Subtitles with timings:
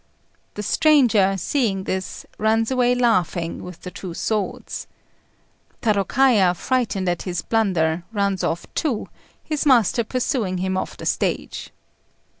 [0.55, 4.87] The stranger, seeing this, runs away laughing with the two swords.
[5.83, 9.09] Tarôkaja, frightened at his blunder, runs off too,
[9.43, 11.69] his master pursuing him off the stage.